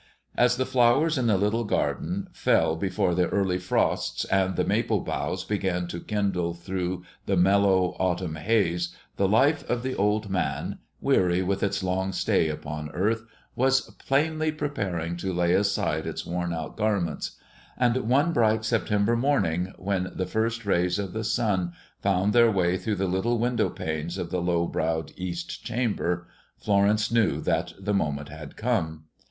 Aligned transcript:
As 0.35 0.57
the 0.57 0.65
flowers 0.65 1.15
in 1.15 1.27
the 1.27 1.37
little 1.37 1.63
garden 1.63 2.27
fell 2.33 2.75
before 2.75 3.13
the 3.13 3.27
early 3.27 3.59
frosts 3.59 4.25
and 4.31 4.55
the 4.55 4.63
maple 4.63 5.01
boughs 5.01 5.43
began 5.43 5.85
to 5.89 5.99
kindle 5.99 6.55
through 6.55 7.03
the 7.27 7.37
mellow 7.37 7.95
autumn 7.99 8.35
haze, 8.37 8.95
the 9.17 9.27
life 9.27 9.61
of 9.69 9.83
the 9.83 9.93
old 9.93 10.27
man, 10.27 10.79
weary 11.01 11.43
with 11.43 11.61
its 11.61 11.83
long 11.83 12.13
stay 12.13 12.49
upon 12.49 12.89
earth, 12.95 13.25
was 13.55 13.91
plainly 14.03 14.51
preparing 14.51 15.17
to 15.17 15.31
lay 15.31 15.53
aside 15.53 16.07
its 16.07 16.25
worn 16.25 16.51
out 16.51 16.75
garments; 16.75 17.37
and 17.77 17.95
one 17.97 18.33
bright 18.33 18.65
September 18.65 19.15
morning 19.15 19.71
when 19.77 20.11
the 20.15 20.25
first 20.25 20.65
rays 20.65 20.97
of 20.97 21.13
the 21.13 21.23
sun 21.23 21.73
found 22.01 22.33
their 22.33 22.49
way 22.49 22.75
through 22.75 22.95
the 22.95 23.05
little 23.05 23.37
window 23.37 23.69
panes 23.69 24.17
of 24.17 24.31
the 24.31 24.41
low 24.41 24.65
browed 24.65 25.13
east 25.15 25.63
chamber, 25.63 26.25
Florence 26.57 27.11
knew 27.11 27.39
that 27.39 27.73
the 27.79 27.93
moment 27.93 28.29
had 28.29 28.57
come. 28.57 29.03